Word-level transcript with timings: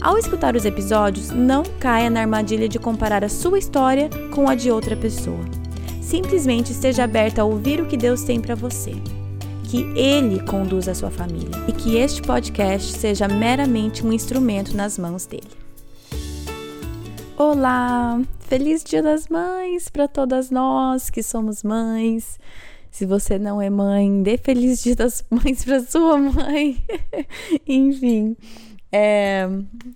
Ao 0.00 0.16
escutar 0.16 0.54
os 0.54 0.64
episódios, 0.64 1.30
não 1.30 1.64
caia 1.80 2.08
na 2.08 2.20
armadilha 2.20 2.68
de 2.68 2.78
comparar 2.78 3.24
a 3.24 3.28
sua 3.28 3.58
história 3.58 4.08
com 4.32 4.48
a 4.48 4.54
de 4.54 4.70
outra 4.70 4.96
pessoa. 4.96 5.44
Simplesmente 6.00 6.70
esteja 6.70 7.02
aberta 7.02 7.42
a 7.42 7.44
ouvir 7.44 7.80
o 7.80 7.86
que 7.86 7.96
Deus 7.96 8.22
tem 8.22 8.40
para 8.40 8.54
você. 8.54 8.92
Que 9.64 9.82
Ele 9.98 10.40
conduza 10.44 10.92
a 10.92 10.94
sua 10.94 11.10
família 11.10 11.50
e 11.66 11.72
que 11.72 11.96
este 11.96 12.22
podcast 12.22 12.92
seja 12.92 13.26
meramente 13.26 14.06
um 14.06 14.12
instrumento 14.12 14.74
nas 14.76 14.96
mãos 14.96 15.26
dele. 15.26 15.50
Olá! 17.36 18.20
Feliz 18.38 18.84
Dia 18.84 19.02
das 19.02 19.26
Mães 19.28 19.88
para 19.88 20.06
todas 20.06 20.48
nós 20.48 21.10
que 21.10 21.24
somos 21.24 21.64
mães. 21.64 22.38
Se 22.90 23.04
você 23.04 23.38
não 23.38 23.60
é 23.60 23.68
mãe, 23.68 24.22
dê 24.22 24.38
feliz 24.38 24.82
Dia 24.82 24.94
das 24.94 25.24
Mães 25.28 25.64
para 25.64 25.82
sua 25.82 26.16
mãe. 26.18 26.82
Enfim, 27.66 28.36
é, 28.92 29.46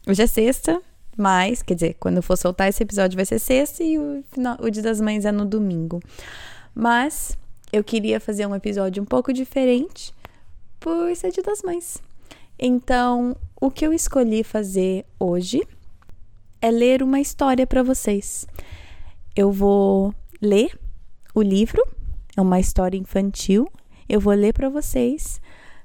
hoje 0.06 0.22
é 0.22 0.26
sexta, 0.26 0.80
mas, 1.16 1.62
quer 1.62 1.74
dizer, 1.74 1.96
quando 2.00 2.16
eu 2.16 2.22
for 2.22 2.36
soltar 2.36 2.68
esse 2.68 2.82
episódio 2.82 3.16
vai 3.16 3.24
ser 3.24 3.38
sexta 3.38 3.82
e 3.82 3.98
o, 3.98 4.24
o 4.60 4.70
Dia 4.70 4.82
das 4.82 5.00
Mães 5.00 5.24
é 5.24 5.32
no 5.32 5.44
domingo. 5.44 6.00
Mas 6.74 7.36
eu 7.72 7.84
queria 7.84 8.18
fazer 8.18 8.46
um 8.46 8.54
episódio 8.54 9.02
um 9.02 9.06
pouco 9.06 9.32
diferente 9.32 10.14
por 10.80 11.14
ser 11.14 11.30
Dia 11.30 11.42
das 11.42 11.62
Mães. 11.62 12.02
Então, 12.58 13.36
o 13.60 13.70
que 13.70 13.86
eu 13.86 13.92
escolhi 13.92 14.42
fazer 14.42 15.04
hoje 15.18 15.66
é 16.60 16.70
ler 16.70 17.02
uma 17.02 17.20
história 17.20 17.66
para 17.66 17.82
vocês. 17.82 18.46
Eu 19.34 19.50
vou 19.50 20.14
ler 20.40 20.78
o 21.34 21.42
livro, 21.42 21.82
é 22.36 22.40
uma 22.40 22.60
história 22.60 22.96
infantil. 22.96 23.68
Eu 24.08 24.20
vou 24.20 24.34
ler 24.34 24.52
para 24.52 24.68
vocês 24.68 25.40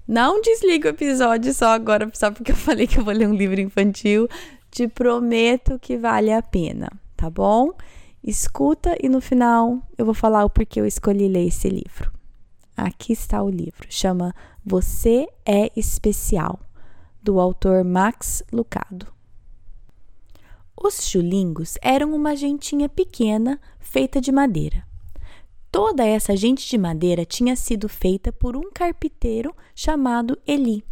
não 0.08 0.42
desliga 0.42 0.88
o 0.88 0.92
episódio 0.92 1.54
só 1.54 1.68
agora, 1.68 2.10
só 2.14 2.32
porque 2.32 2.52
eu 2.52 2.56
falei 2.56 2.88
que 2.88 2.98
eu 2.98 3.04
vou 3.04 3.14
ler 3.14 3.28
um 3.28 3.36
livro 3.36 3.60
infantil. 3.60 4.28
Te 4.72 4.88
prometo 4.88 5.78
que 5.80 5.98
vale 5.98 6.32
a 6.32 6.42
pena, 6.42 6.90
tá 7.16 7.30
bom? 7.30 7.74
Escuta 8.24 8.96
e 9.02 9.10
no 9.10 9.20
final 9.20 9.82
eu 9.98 10.06
vou 10.06 10.14
falar 10.14 10.46
o 10.46 10.50
porquê 10.50 10.80
eu 10.80 10.86
escolhi 10.86 11.28
ler 11.28 11.48
esse 11.48 11.68
livro. 11.70 12.12
Aqui 12.76 13.12
está 13.12 13.42
o 13.42 13.50
livro, 13.50 13.88
chama 13.90 14.34
Você 14.66 15.28
é 15.46 15.72
Especial, 15.76 16.60
do 17.22 17.40
autor 17.40 17.84
Max 17.84 18.44
Lucado. 18.52 19.08
Os 20.80 21.08
chulingos 21.10 21.78
eram 21.82 22.14
uma 22.14 22.36
gentinha 22.36 22.88
pequena 22.88 23.60
feita 23.80 24.22
de 24.22 24.32
madeira. 24.32 24.86
Toda 25.72 26.06
essa 26.06 26.36
gente 26.36 26.68
de 26.68 26.78
madeira 26.78 27.26
tinha 27.26 27.56
sido 27.56 27.90
feita 27.90 28.32
por 28.32 28.56
um 28.56 28.72
carpinteiro 28.72 29.54
chamado 29.76 30.38
Eli. 30.48 30.84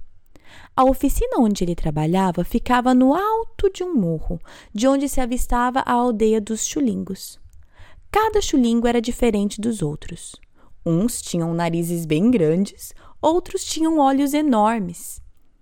A 0.76 0.84
oficina 0.84 1.40
onde 1.40 1.64
ele 1.64 1.76
trabalhava 1.76 2.44
ficava 2.44 2.94
no 2.94 3.14
alto 3.14 3.72
de 3.72 3.84
um 3.84 3.94
morro, 3.96 4.40
de 4.74 4.88
onde 4.88 5.08
se 5.08 5.22
avistava 5.22 5.80
a 5.80 5.94
aldeia 5.94 6.42
dos 6.42 6.66
chulingos. 6.66 7.40
Cada 8.12 8.42
chulingo 8.42 8.88
era 8.88 9.02
diferente 9.02 9.60
dos 9.60 9.82
outros. 9.82 10.36
Uns 10.86 11.22
tinham 11.22 11.54
narizes 11.54 12.06
bem 12.06 12.30
grandes, 12.30 12.94
outros 13.22 13.64
tinham 13.64 13.98
olhos 13.98 14.34
enormes. 14.34 15.22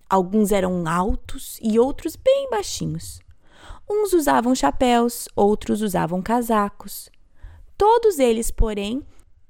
Alguns 0.10 0.52
eram 0.52 0.88
altos 0.88 1.58
e 1.62 1.80
outros 1.80 2.16
bem 2.16 2.50
baixinhos. 2.50 3.22
Uns 3.90 4.14
usavam 4.14 4.54
chapéus, 4.54 5.28
outros 5.36 5.82
usavam 5.82 6.22
casacos. 6.22 7.10
Todos 7.78 8.20
eles, 8.20 8.52
porém, 8.52 9.02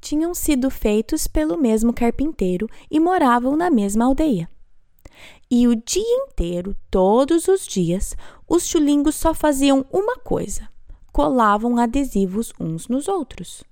tinham 0.02 0.34
sido 0.34 0.70
feitos 0.70 1.28
pelo 1.28 1.58
mesmo 1.58 1.94
carpinteiro 1.94 2.68
e 2.92 3.00
moravam 3.00 3.56
na 3.56 3.70
mesma 3.70 4.06
aldeia. 4.06 4.50
E 5.50 5.68
o 5.68 5.76
dia 5.76 6.26
inteiro, 6.26 6.76
todos 6.90 7.48
os 7.48 7.66
dias, 7.68 8.16
os 8.48 8.66
chulingos 8.66 9.16
só 9.16 9.34
faziam 9.34 9.86
uma 9.92 10.18
coisa: 10.18 10.68
colavam 11.12 11.78
adesivos 11.78 12.52
uns 12.60 12.88
nos 12.88 13.08
outros. 13.08 13.64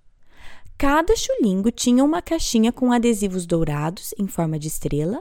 Cada 0.78 1.16
chulingo 1.16 1.72
tinha 1.72 2.04
uma 2.04 2.22
caixinha 2.22 2.72
com 2.72 2.92
adesivos 2.92 3.46
dourados 3.46 4.14
em 4.18 4.28
forma 4.28 4.58
de 4.58 4.68
estrela 4.68 5.20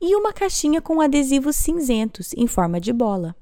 e 0.00 0.14
uma 0.14 0.32
caixinha 0.32 0.80
com 0.80 1.00
adesivos 1.00 1.56
cinzentos 1.56 2.32
em 2.34 2.46
forma 2.46 2.80
de 2.80 2.92
bola. 2.92 3.34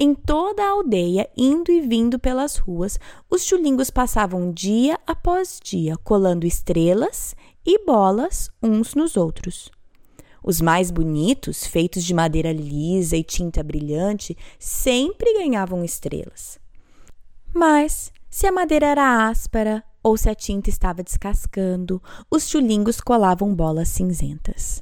Em 0.00 0.14
toda 0.14 0.62
a 0.62 0.70
aldeia, 0.70 1.28
indo 1.36 1.72
e 1.72 1.80
vindo 1.80 2.20
pelas 2.20 2.56
ruas, 2.56 3.00
os 3.28 3.42
chulingos 3.42 3.90
passavam 3.90 4.52
dia 4.52 4.96
após 5.04 5.58
dia 5.60 5.96
colando 5.96 6.46
estrelas 6.46 7.34
e 7.66 7.84
bolas 7.84 8.48
uns 8.62 8.94
nos 8.94 9.16
outros. 9.16 9.72
Os 10.40 10.60
mais 10.60 10.92
bonitos, 10.92 11.66
feitos 11.66 12.04
de 12.04 12.14
madeira 12.14 12.52
lisa 12.52 13.16
e 13.16 13.24
tinta 13.24 13.60
brilhante, 13.60 14.36
sempre 14.56 15.34
ganhavam 15.34 15.84
estrelas. 15.84 16.60
Mas, 17.52 18.12
se 18.30 18.46
a 18.46 18.52
madeira 18.52 18.86
era 18.86 19.28
áspera 19.28 19.82
ou 20.00 20.16
se 20.16 20.30
a 20.30 20.34
tinta 20.34 20.70
estava 20.70 21.02
descascando, 21.02 22.00
os 22.30 22.48
chulingos 22.48 23.00
colavam 23.00 23.52
bolas 23.52 23.88
cinzentas. 23.88 24.80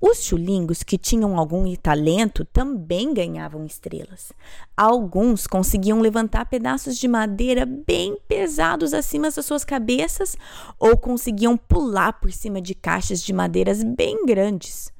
Os 0.00 0.22
chulingos 0.24 0.82
que 0.82 0.96
tinham 0.96 1.38
algum 1.38 1.74
talento 1.76 2.42
também 2.46 3.12
ganhavam 3.12 3.66
estrelas. 3.66 4.32
Alguns 4.74 5.46
conseguiam 5.46 6.00
levantar 6.00 6.46
pedaços 6.46 6.96
de 6.96 7.06
madeira 7.06 7.66
bem 7.66 8.16
pesados 8.26 8.94
acima 8.94 9.30
das 9.30 9.44
suas 9.44 9.62
cabeças 9.62 10.38
ou 10.78 10.96
conseguiam 10.96 11.54
pular 11.54 12.14
por 12.14 12.32
cima 12.32 12.62
de 12.62 12.74
caixas 12.74 13.22
de 13.22 13.34
madeiras 13.34 13.84
bem 13.84 14.24
grandes. 14.24 14.90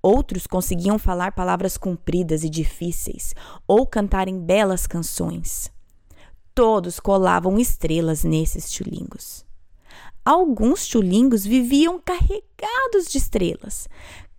Outros 0.00 0.46
conseguiam 0.46 1.00
falar 1.00 1.32
palavras 1.32 1.76
compridas 1.76 2.44
e 2.44 2.48
difíceis 2.48 3.34
ou 3.66 3.84
cantarem 3.84 4.38
belas 4.38 4.86
canções. 4.86 5.72
Todos 6.54 7.00
colavam 7.00 7.58
estrelas 7.58 8.22
nesses 8.22 8.72
chulingos. 8.72 9.44
Alguns 10.24 10.86
chulingos 10.86 11.44
viviam 11.44 11.98
carregados 11.98 13.10
de 13.10 13.18
estrelas. 13.18 13.88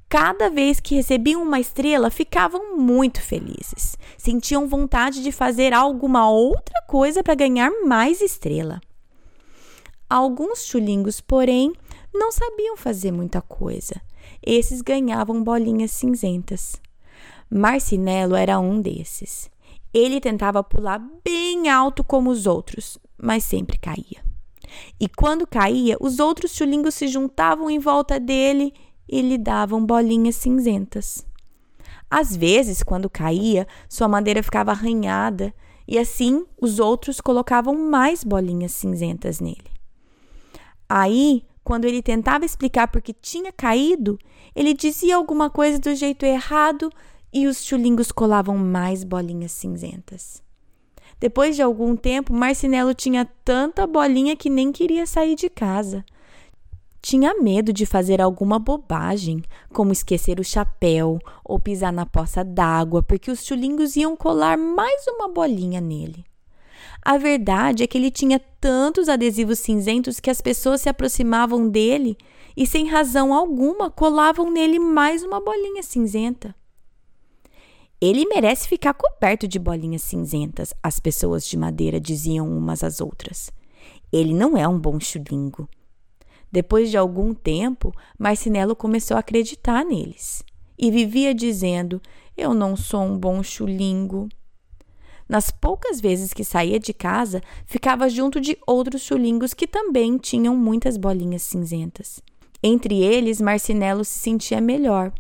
Cada 0.10 0.50
vez 0.50 0.80
que 0.80 0.96
recebiam 0.96 1.44
uma 1.44 1.60
estrela, 1.60 2.10
ficavam 2.10 2.76
muito 2.76 3.22
felizes. 3.22 3.96
Sentiam 4.18 4.68
vontade 4.68 5.22
de 5.22 5.32
fazer 5.32 5.72
alguma 5.72 6.28
outra 6.28 6.82
coisa 6.88 7.22
para 7.22 7.36
ganhar 7.36 7.70
mais 7.86 8.20
estrela. 8.20 8.82
Alguns 10.10 10.66
chulingos, 10.66 11.22
porém, 11.22 11.72
não 12.12 12.32
sabiam 12.32 12.76
fazer 12.76 13.12
muita 13.12 13.40
coisa. 13.40 14.02
Esses 14.44 14.82
ganhavam 14.82 15.44
bolinhas 15.44 15.92
cinzentas. 15.92 16.82
Marcinelo 17.48 18.36
era 18.36 18.60
um 18.60 18.82
desses. 18.82 19.48
Ele 19.94 20.20
tentava 20.20 20.64
pular 20.64 21.00
bem 21.24 21.70
alto 21.70 22.04
como 22.04 22.32
os 22.32 22.48
outros, 22.48 22.98
mas 23.16 23.44
sempre 23.44 23.78
caía. 23.78 24.28
E 25.00 25.08
quando 25.08 25.46
caía, 25.46 25.98
os 26.00 26.20
outros 26.20 26.56
chulingos 26.56 26.96
se 26.96 27.08
juntavam 27.08 27.70
em 27.70 27.78
volta 27.78 28.20
dele 28.20 28.74
e 29.10 29.22
lhe 29.22 29.38
davam 29.38 29.84
bolinhas 29.84 30.36
cinzentas. 30.36 31.26
Às 32.10 32.36
vezes, 32.36 32.84
quando 32.84 33.10
caía, 33.10 33.68
sua 33.88 34.08
madeira 34.08 34.44
ficava 34.44 34.72
arranhada 34.72 35.54
e 35.88 35.98
assim 35.98 36.46
os 36.62 36.80
outros 36.80 37.20
colocavam 37.20 37.76
mais 37.76 38.24
bolinhas 38.24 38.72
cinzentas 38.72 39.40
nele. 39.40 39.72
Aí, 40.88 41.44
quando 41.64 41.86
ele 41.86 42.02
tentava 42.02 42.46
explicar 42.46 42.88
por 42.88 43.02
que 43.02 43.14
tinha 43.14 43.52
caído, 43.52 44.18
ele 44.56 44.74
dizia 44.74 45.16
alguma 45.16 45.50
coisa 45.50 45.80
do 45.80 45.94
jeito 45.96 46.26
errado 46.26 46.92
e 47.32 47.48
os 47.48 47.64
chulingos 47.64 48.12
colavam 48.12 48.58
mais 48.58 49.04
bolinhas 49.04 49.52
cinzentas. 49.52 50.42
Depois 51.20 51.56
de 51.56 51.62
algum 51.62 51.96
tempo, 51.96 52.34
Marcinelo 52.34 52.94
tinha 52.94 53.26
tanta 53.44 53.86
bolinha 53.86 54.36
que 54.36 54.50
nem 54.50 54.72
queria 54.72 55.06
sair 55.06 55.36
de 55.36 55.50
casa. 55.50 56.04
Tinha 57.02 57.34
medo 57.36 57.72
de 57.72 57.86
fazer 57.86 58.22
alguma 58.22 58.60
bobagem, 58.60 59.42
como 59.72 59.92
esquecer 59.92 60.40
o 60.40 60.44
chapéu 60.44 61.20
ou 61.44 61.60
pisar 61.60 61.94
na 61.94 62.06
poça 62.06 62.44
d'água, 62.44 63.02
porque 63.02 63.32
os 63.32 63.46
chulingos 63.46 63.96
iam 63.96 64.16
colar 64.16 64.58
mais 64.58 65.08
uma 65.08 65.30
bolinha 65.30 65.80
nele. 65.80 66.26
A 67.02 67.18
verdade 67.18 67.84
é 67.84 67.88
que 67.88 67.98
ele 67.98 68.12
tinha 68.12 68.40
tantos 68.60 69.08
adesivos 69.08 69.60
cinzentos 69.60 70.20
que 70.20 70.30
as 70.30 70.42
pessoas 70.42 70.82
se 70.82 70.90
aproximavam 70.90 71.70
dele 71.70 72.18
e, 72.56 72.68
sem 72.68 72.88
razão 72.88 73.34
alguma, 73.34 73.90
colavam 73.90 74.52
nele 74.52 74.80
mais 74.80 75.24
uma 75.24 75.40
bolinha 75.40 75.82
cinzenta. 75.82 76.54
Ele 78.02 78.26
merece 78.26 78.68
ficar 78.68 78.94
coberto 78.94 79.48
de 79.48 79.60
bolinhas 79.60 80.02
cinzentas, 80.04 80.74
as 80.82 81.00
pessoas 81.00 81.46
de 81.46 81.58
madeira 81.58 82.00
diziam 82.00 82.50
umas 82.50 82.84
às 82.84 83.00
outras. 83.02 83.52
Ele 84.12 84.34
não 84.34 84.58
é 84.58 84.68
um 84.68 84.80
bom 84.80 85.00
chulingo. 85.00 85.70
Depois 86.52 86.90
de 86.90 86.98
algum 86.98 87.34
tempo, 87.34 87.94
Marcinelo 88.18 88.76
começou 88.76 89.18
a 89.18 89.20
acreditar 89.20 89.86
neles 89.86 90.44
e 90.78 90.90
vivia 90.90 91.34
dizendo: 91.34 92.02
Eu 92.36 92.54
não 92.54 92.76
sou 92.76 93.02
um 93.02 93.18
bom 93.18 93.44
chulingo. 93.44 94.28
Nas 95.28 95.52
poucas 95.52 96.02
vezes 96.02 96.34
que 96.34 96.44
saía 96.44 96.80
de 96.80 96.92
casa, 96.92 97.42
ficava 97.66 98.10
junto 98.10 98.42
de 98.42 98.58
outros 98.66 99.04
chulingos 99.04 99.54
que 99.54 99.68
também 99.68 100.18
tinham 100.18 100.56
muitas 100.56 100.98
bolinhas 100.98 101.44
cinzentas. 101.44 102.20
Entre 102.64 103.04
eles, 103.04 103.40
Marcinelo 103.40 104.04
se 104.04 104.18
sentia 104.18 104.60
melhor. 104.60 105.14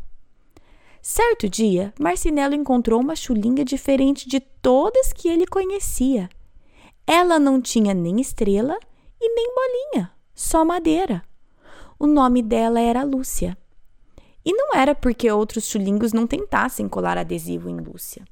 Certo 1.01 1.47
dia, 1.47 1.93
Marcinelo 1.99 2.55
encontrou 2.55 2.99
uma 2.99 3.15
chulinga 3.15 3.63
diferente 3.63 4.27
de 4.27 4.39
todas 4.39 5.13
que 5.13 5.29
ele 5.29 5.45
conhecia. 5.45 6.27
Ela 7.05 7.39
não 7.39 7.61
tinha 7.61 7.93
nem 7.93 8.19
estrela 8.19 8.77
e 9.21 9.33
nem 9.33 9.53
bolinha, 9.55 10.11
só 10.39 10.63
madeira. 10.63 11.21
O 11.99 12.07
nome 12.07 12.41
dela 12.41 12.79
era 12.79 13.03
Lúcia. 13.03 13.57
E 14.45 14.53
não 14.53 14.73
era 14.73 14.95
porque 14.95 15.29
outros 15.29 15.65
chulingos 15.65 16.13
não 16.13 16.25
tentassem 16.25 16.87
colar 16.87 17.17
adesivo 17.17 17.69
em 17.69 17.77
Lúcia 17.77 18.23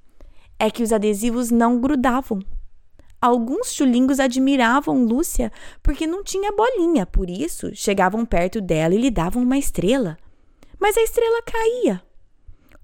é 0.60 0.72
que 0.72 0.82
os 0.82 0.92
adesivos 0.92 1.52
não 1.52 1.80
grudavam. 1.80 2.40
Alguns 3.22 3.74
chulingos 3.74 4.20
admiravam 4.20 5.04
Lúcia 5.04 5.52
porque 5.82 6.08
não 6.08 6.24
tinha 6.24 6.52
bolinha, 6.52 7.06
por 7.06 7.30
isso 7.30 7.76
chegavam 7.76 8.26
perto 8.26 8.62
dela 8.62 8.96
e 8.96 8.98
lhe 8.98 9.12
davam 9.12 9.44
uma 9.44 9.58
estrela. 9.58 10.18
Mas 10.80 10.98
a 10.98 11.02
estrela 11.02 11.42
caía. 11.42 12.02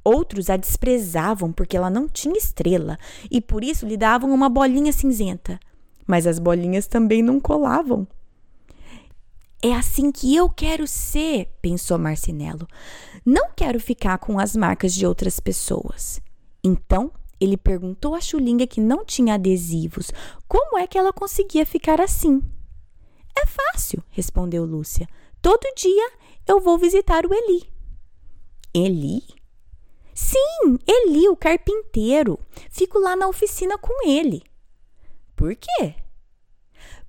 Outros 0.04 0.50
a 0.50 0.58
desprezavam 0.58 1.52
porque 1.54 1.78
ela 1.78 1.90
não 1.90 2.10
tinha 2.10 2.38
estrela 2.38 2.98
e 3.31 3.40
por 3.40 3.64
isso 3.64 3.86
lhe 3.86 3.96
davam 3.96 4.31
uma 4.31 4.50
bolinha 4.50 4.92
cinzenta. 4.92 5.60
Mas 6.06 6.28
as 6.28 6.40
bolinhas 6.40 6.88
também 6.88 7.24
não 7.24 7.40
colavam. 7.40 8.06
É 9.65 9.74
assim 9.74 10.12
que 10.12 10.36
eu 10.36 10.50
quero 10.50 10.86
ser, 10.86 11.50
pensou 11.62 11.98
Marcinelo. 11.98 12.68
Não 13.25 13.50
quero 13.56 13.80
ficar 13.80 14.18
com 14.18 14.38
as 14.38 14.57
marcas 14.57 14.94
de 14.94 15.07
outras 15.07 15.39
pessoas. 15.39 16.21
Então 16.62 17.10
ele 17.39 17.56
perguntou 17.56 18.13
à 18.13 18.19
chulinga 18.19 18.68
que 18.68 18.81
não 18.81 19.06
tinha 19.06 19.36
adesivos 19.36 20.12
como 20.50 20.77
é 20.77 20.86
que 20.86 20.98
ela 20.98 21.13
conseguia 21.13 21.65
ficar 21.65 22.01
assim. 22.01 22.42
É 23.33 23.45
fácil, 23.45 24.04
respondeu 24.10 24.65
Lúcia. 24.65 25.07
Todo 25.42 25.74
dia 25.77 26.12
eu 26.45 26.59
vou 26.59 26.77
visitar 26.77 27.25
o 27.25 27.33
Eli. 27.33 27.63
Eli? 28.74 29.24
Sim, 30.13 30.77
Eli, 30.86 31.30
o 31.30 31.38
carpinteiro. 31.38 32.38
Fico 32.69 33.00
lá 33.00 33.16
na 33.16 33.30
oficina 33.30 33.77
com 33.77 34.06
ele. 34.06 34.44
Por 35.38 35.56
quê? 35.56 35.95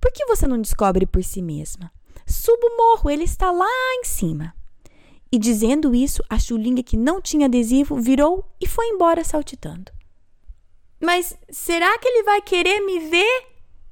Por 0.01 0.13
que 0.13 0.25
você 0.27 0.47
não 0.47 0.63
descobre 0.63 1.05
por 1.05 1.25
si 1.25 1.43
mesma? 1.43 1.91
Suba 2.27 2.67
o 2.67 2.77
morro, 2.77 3.11
ele 3.11 3.25
está 3.25 3.51
lá 3.51 3.69
em 3.99 4.05
cima. 4.05 4.55
E 5.31 5.39
dizendo 5.39 5.95
isso, 5.95 6.23
a 6.29 6.39
chulinga 6.39 6.83
que 6.83 6.97
não 6.97 7.21
tinha 7.21 7.47
adesivo 7.47 7.97
virou 7.97 8.45
e 8.61 8.67
foi 8.67 8.87
embora 8.87 9.25
saltitando. 9.25 9.91
Mas 11.01 11.37
será 11.51 11.99
que 11.99 12.09
ele 12.09 12.23
vai 12.23 12.41
querer 12.41 12.81
me 12.81 13.01
ver? 13.11 13.47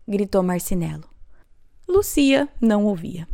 gritou 0.06 0.43
Marcinelo. 0.43 1.05
Lucia 1.88 2.49
não 2.61 2.87
ouvia. 2.87 3.29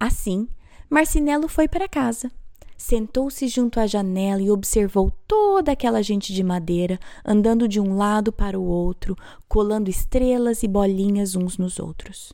Assim, 0.00 0.48
Marcinelo 0.88 1.48
foi 1.48 1.68
para 1.68 1.88
casa. 1.88 2.30
Sentou-se 2.76 3.46
junto 3.48 3.78
à 3.78 3.86
janela 3.86 4.40
e 4.40 4.50
observou 4.50 5.10
toda 5.26 5.72
aquela 5.72 6.02
gente 6.02 6.32
de 6.32 6.42
madeira 6.42 6.98
andando 7.22 7.68
de 7.68 7.78
um 7.78 7.96
lado 7.96 8.32
para 8.32 8.58
o 8.58 8.64
outro, 8.64 9.14
colando 9.46 9.90
estrelas 9.90 10.62
e 10.62 10.68
bolinhas 10.68 11.36
uns 11.36 11.58
nos 11.58 11.78
outros. 11.78 12.32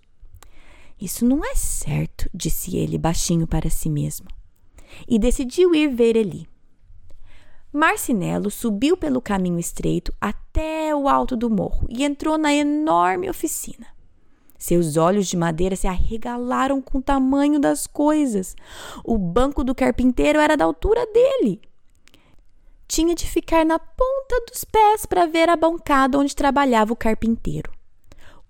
Isso 1.00 1.24
não 1.26 1.44
é 1.44 1.54
certo, 1.54 2.28
disse 2.32 2.76
ele 2.76 2.96
baixinho 2.96 3.46
para 3.46 3.68
si 3.68 3.88
mesmo. 3.88 4.26
E 5.06 5.18
decidiu 5.18 5.74
ir 5.74 5.88
ver 5.88 6.16
Eli. 6.16 6.48
Marcinelo 7.72 8.50
subiu 8.50 8.96
pelo 8.96 9.20
caminho 9.20 9.58
estreito 9.58 10.12
até 10.18 10.94
o 10.94 11.08
alto 11.08 11.36
do 11.36 11.50
morro 11.50 11.86
e 11.90 12.04
entrou 12.04 12.38
na 12.38 12.54
enorme 12.54 13.28
oficina. 13.28 13.86
Seus 14.58 14.96
olhos 14.96 15.26
de 15.26 15.36
madeira 15.36 15.76
se 15.76 15.86
arregalaram 15.86 16.80
com 16.80 16.98
o 16.98 17.02
tamanho 17.02 17.60
das 17.60 17.86
coisas. 17.86 18.56
O 19.04 19.18
banco 19.18 19.62
do 19.62 19.74
carpinteiro 19.74 20.38
era 20.38 20.56
da 20.56 20.64
altura 20.64 21.04
dele. 21.06 21.60
Tinha 22.88 23.14
de 23.14 23.28
ficar 23.28 23.66
na 23.66 23.78
ponta 23.78 24.42
dos 24.50 24.64
pés 24.64 25.04
para 25.04 25.26
ver 25.26 25.50
a 25.50 25.56
bancada 25.56 26.18
onde 26.18 26.34
trabalhava 26.34 26.92
o 26.92 26.96
carpinteiro. 26.96 27.70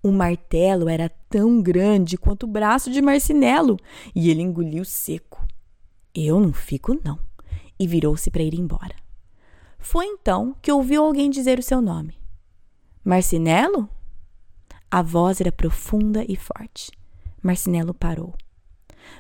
O 0.03 0.13
martelo 0.13 0.89
era 0.89 1.11
tão 1.37 1.61
grande 1.61 2.17
quanto 2.17 2.45
o 2.45 2.47
braço 2.47 2.91
de 2.91 3.03
Marcinelo 3.03 3.77
e 4.15 4.31
ele 4.31 4.41
engoliu 4.41 4.87
seco. 4.87 5.47
Eu 6.15 6.41
não 6.41 6.51
fico, 6.51 6.99
não. 7.05 7.19
E 7.79 7.87
virou-se 7.87 8.31
para 8.31 8.43
ir 8.43 8.55
embora. 8.55 8.97
Foi 9.79 10.07
então 10.07 10.57
que 10.63 10.73
ouviu 10.73 11.05
alguém 11.05 11.29
dizer 11.29 11.59
o 11.59 11.63
seu 11.63 11.83
nome. 11.83 12.19
Marcinelo? 13.05 13.87
A 14.91 15.03
voz 15.03 15.39
era 15.39 15.53
profunda 15.53 16.25
e 16.27 16.37
forte. 16.37 16.91
Marcinelo 17.43 17.93
parou. 17.93 18.33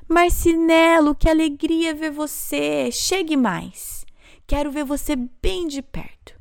Marcinelo, 0.09 1.15
que 1.15 1.29
alegria 1.29 1.95
ver 1.95 2.13
você! 2.13 2.91
Chegue 2.91 3.37
mais! 3.37 4.07
Quero 4.47 4.73
ver 4.73 4.87
você 4.87 5.17
bem 5.17 5.69
de 5.69 5.83
perto. 5.83 6.36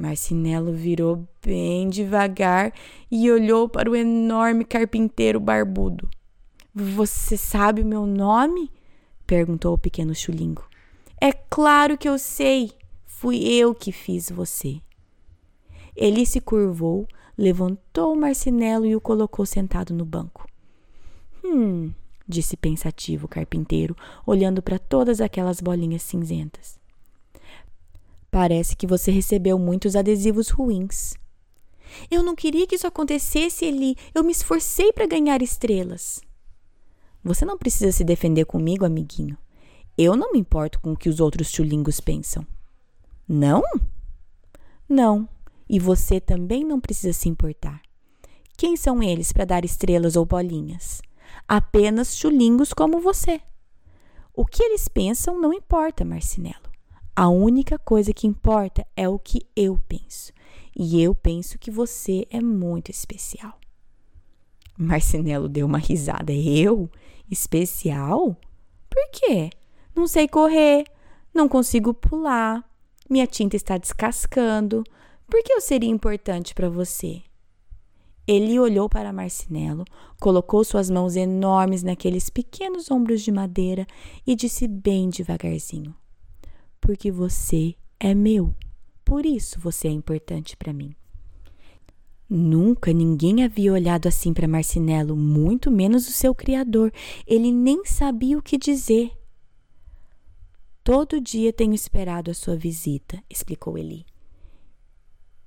Marcinelo 0.00 0.72
virou 0.72 1.28
bem 1.44 1.88
devagar 1.88 2.72
e 3.10 3.30
olhou 3.30 3.68
para 3.68 3.90
o 3.90 3.94
enorme 3.94 4.64
carpinteiro 4.64 5.38
barbudo. 5.38 6.08
Você 6.74 7.36
sabe 7.36 7.82
o 7.82 7.86
meu 7.86 8.06
nome? 8.06 8.70
perguntou 9.26 9.74
o 9.74 9.78
pequeno 9.78 10.14
chulingo. 10.14 10.64
É 11.20 11.32
claro 11.32 11.98
que 11.98 12.08
eu 12.08 12.18
sei, 12.18 12.72
Fui 13.20 13.44
eu 13.44 13.74
que 13.74 13.92
fiz 13.92 14.30
você. 14.30 14.80
Ele 15.94 16.24
se 16.24 16.40
curvou, 16.40 17.06
levantou 17.36 18.14
o 18.14 18.16
marcinelo 18.18 18.86
e 18.86 18.96
o 18.96 19.00
colocou 19.00 19.44
sentado 19.44 19.92
no 19.92 20.06
banco. 20.06 20.48
Hum, 21.44 21.92
disse 22.26 22.56
pensativo 22.56 23.26
o 23.26 23.28
carpinteiro, 23.28 23.94
olhando 24.26 24.62
para 24.62 24.78
todas 24.78 25.20
aquelas 25.20 25.60
bolinhas 25.60 26.00
cinzentas. 26.00 26.79
Parece 28.30 28.76
que 28.76 28.86
você 28.86 29.10
recebeu 29.10 29.58
muitos 29.58 29.96
adesivos 29.96 30.50
ruins. 30.50 31.14
Eu 32.10 32.22
não 32.22 32.36
queria 32.36 32.66
que 32.66 32.76
isso 32.76 32.86
acontecesse, 32.86 33.64
Eli. 33.64 33.96
Eu 34.14 34.22
me 34.22 34.30
esforcei 34.30 34.92
para 34.92 35.06
ganhar 35.06 35.42
estrelas. 35.42 36.20
Você 37.22 37.44
não 37.44 37.58
precisa 37.58 37.90
se 37.92 38.04
defender 38.04 38.44
comigo, 38.44 38.84
amiguinho. 38.84 39.36
Eu 39.98 40.16
não 40.16 40.32
me 40.32 40.38
importo 40.38 40.80
com 40.80 40.92
o 40.92 40.96
que 40.96 41.08
os 41.08 41.20
outros 41.20 41.50
chulingos 41.50 42.00
pensam. 42.00 42.46
Não? 43.28 43.62
Não. 44.88 45.28
E 45.68 45.78
você 45.78 46.20
também 46.20 46.64
não 46.64 46.80
precisa 46.80 47.12
se 47.12 47.28
importar. 47.28 47.82
Quem 48.56 48.76
são 48.76 49.02
eles 49.02 49.32
para 49.32 49.44
dar 49.44 49.64
estrelas 49.64 50.16
ou 50.16 50.24
bolinhas? 50.24 51.02
Apenas 51.46 52.16
chulingos 52.16 52.72
como 52.72 53.00
você. 53.00 53.40
O 54.34 54.44
que 54.44 54.62
eles 54.62 54.88
pensam 54.88 55.40
não 55.40 55.52
importa, 55.52 56.04
Marcinelo. 56.04 56.69
A 57.14 57.28
única 57.28 57.78
coisa 57.78 58.12
que 58.12 58.26
importa 58.26 58.86
é 58.96 59.08
o 59.08 59.18
que 59.18 59.46
eu 59.54 59.78
penso. 59.88 60.32
E 60.76 61.02
eu 61.02 61.14
penso 61.14 61.58
que 61.58 61.70
você 61.70 62.26
é 62.30 62.40
muito 62.40 62.90
especial. 62.90 63.58
Marcinelo 64.78 65.48
deu 65.48 65.66
uma 65.66 65.78
risada. 65.78 66.32
Eu? 66.32 66.88
Especial? 67.30 68.36
Por 68.88 69.10
quê? 69.12 69.50
Não 69.94 70.06
sei 70.06 70.26
correr, 70.26 70.84
não 71.34 71.48
consigo 71.48 71.92
pular, 71.92 72.64
minha 73.08 73.26
tinta 73.26 73.56
está 73.56 73.76
descascando. 73.76 74.84
Por 75.28 75.42
que 75.42 75.52
eu 75.52 75.60
seria 75.60 75.90
importante 75.90 76.54
para 76.54 76.68
você? 76.68 77.22
Ele 78.26 78.58
olhou 78.58 78.88
para 78.88 79.12
Marcinelo, 79.12 79.84
colocou 80.20 80.62
suas 80.62 80.88
mãos 80.88 81.16
enormes 81.16 81.82
naqueles 81.82 82.30
pequenos 82.30 82.90
ombros 82.90 83.22
de 83.22 83.32
madeira 83.32 83.86
e 84.26 84.36
disse 84.36 84.68
bem 84.68 85.10
devagarzinho: 85.10 85.94
Porque 86.80 87.10
você 87.10 87.74
é 87.98 88.14
meu. 88.14 88.54
Por 89.04 89.26
isso 89.26 89.58
você 89.60 89.88
é 89.88 89.90
importante 89.90 90.56
para 90.56 90.72
mim. 90.72 90.94
Nunca 92.28 92.92
ninguém 92.92 93.42
havia 93.42 93.72
olhado 93.72 94.06
assim 94.06 94.32
para 94.32 94.46
Marcinelo, 94.46 95.16
muito 95.16 95.68
menos 95.68 96.08
o 96.08 96.12
seu 96.12 96.32
criador. 96.32 96.92
Ele 97.26 97.50
nem 97.50 97.84
sabia 97.84 98.38
o 98.38 98.42
que 98.42 98.56
dizer. 98.56 99.10
Todo 100.84 101.20
dia 101.20 101.52
tenho 101.52 101.74
esperado 101.74 102.30
a 102.30 102.34
sua 102.34 102.56
visita, 102.56 103.22
explicou 103.28 103.76
Eli. 103.76 104.06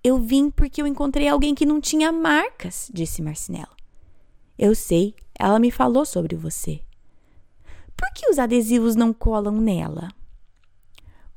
Eu 0.03 0.19
vim 0.19 0.51
porque 0.51 0.81
eu 0.81 0.85
encontrei 0.85 1.29
alguém 1.29 1.55
que 1.55 1.65
não 1.65 1.79
tinha 1.79 2.11
marcas, 2.11 2.91
disse 2.93 3.21
Marcinelo. 3.21 3.71
Eu 4.59 4.75
sei, 4.75 5.15
ela 5.39 5.59
me 5.59 5.71
falou 5.71 6.05
sobre 6.05 6.35
você. 6.35 6.81
Por 7.95 8.11
que 8.13 8.29
os 8.29 8.37
adesivos 8.37 8.95
não 8.95 9.13
colam 9.13 9.59
nela? 9.59 10.09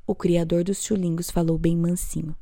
O 0.06 0.14
criador 0.14 0.62
dos 0.62 0.82
chulingos 0.82 1.30
falou 1.30 1.58
bem 1.58 1.76
mansinho. 1.76 2.36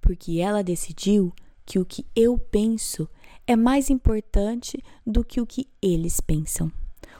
Porque 0.00 0.40
ela 0.40 0.62
decidiu 0.62 1.32
que 1.66 1.78
o 1.78 1.84
que 1.84 2.06
eu 2.16 2.38
penso 2.38 3.08
é 3.46 3.54
mais 3.54 3.90
importante 3.90 4.82
do 5.06 5.22
que 5.22 5.40
o 5.40 5.46
que 5.46 5.68
eles 5.82 6.20
pensam. 6.20 6.72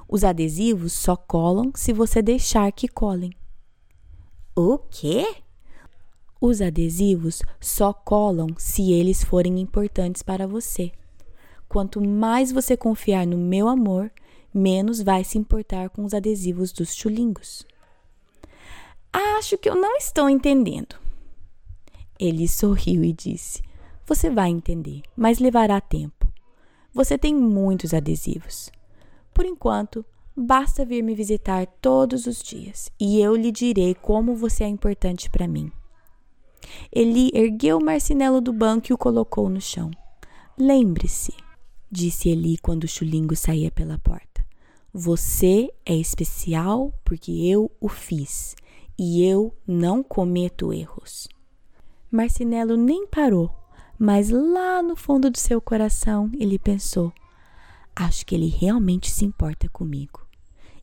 Os 0.08 0.24
adesivos 0.24 0.94
só 0.94 1.14
colam 1.14 1.70
se 1.74 1.92
você 1.92 2.22
deixar 2.22 2.72
que 2.72 2.88
colem. 2.88 3.30
O 4.56 4.78
quê? 4.78 5.26
Os 6.40 6.62
adesivos 6.62 7.42
só 7.60 7.92
colam 7.92 8.48
se 8.56 8.92
eles 8.92 9.22
forem 9.22 9.60
importantes 9.60 10.22
para 10.22 10.46
você. 10.46 10.92
Quanto 11.68 12.00
mais 12.00 12.50
você 12.50 12.76
confiar 12.76 13.26
no 13.26 13.36
meu 13.36 13.68
amor, 13.68 14.10
menos 14.54 15.02
vai 15.02 15.24
se 15.24 15.36
importar 15.36 15.90
com 15.90 16.04
os 16.04 16.14
adesivos 16.14 16.72
dos 16.72 16.94
chulingos. 16.94 17.66
Acho 19.12 19.56
que 19.56 19.68
eu 19.68 19.74
não 19.74 19.96
estou 19.96 20.28
entendendo. 20.28 20.96
Ele 22.18 22.48
sorriu 22.48 23.04
e 23.04 23.12
disse: 23.12 23.62
Você 24.06 24.28
vai 24.28 24.50
entender, 24.50 25.02
mas 25.16 25.38
levará 25.38 25.80
tempo. 25.80 26.26
Você 26.92 27.16
tem 27.16 27.34
muitos 27.34 27.94
adesivos. 27.94 28.70
Por 29.32 29.46
enquanto, 29.46 30.04
basta 30.36 30.84
vir 30.84 31.02
me 31.02 31.14
visitar 31.14 31.66
todos 31.80 32.26
os 32.26 32.42
dias 32.42 32.90
e 32.98 33.20
eu 33.20 33.36
lhe 33.36 33.52
direi 33.52 33.94
como 33.94 34.34
você 34.34 34.64
é 34.64 34.68
importante 34.68 35.30
para 35.30 35.46
mim. 35.46 35.70
Eli 36.92 37.30
ergueu 37.32 37.78
o 37.78 37.84
marcinelo 37.84 38.40
do 38.40 38.52
banco 38.52 38.88
e 38.90 38.92
o 38.92 38.98
colocou 38.98 39.48
no 39.48 39.60
chão. 39.60 39.90
Lembre-se, 40.58 41.32
disse 41.90 42.28
Eli 42.28 42.58
quando 42.58 42.84
o 42.84 42.88
chulingo 42.88 43.36
saía 43.36 43.70
pela 43.70 43.98
porta. 43.98 44.44
Você 44.92 45.72
é 45.86 45.94
especial 45.94 46.92
porque 47.04 47.30
eu 47.30 47.70
o 47.80 47.88
fiz 47.88 48.56
e 48.98 49.24
eu 49.24 49.54
não 49.66 50.02
cometo 50.02 50.72
erros. 50.72 51.28
Marcinelo 52.10 52.76
nem 52.76 53.06
parou, 53.06 53.54
mas 53.98 54.30
lá 54.30 54.82
no 54.82 54.96
fundo 54.96 55.30
do 55.30 55.38
seu 55.38 55.60
coração 55.60 56.30
ele 56.38 56.58
pensou: 56.58 57.12
Acho 57.94 58.24
que 58.24 58.34
ele 58.34 58.48
realmente 58.48 59.10
se 59.10 59.24
importa 59.24 59.68
comigo. 59.68 60.26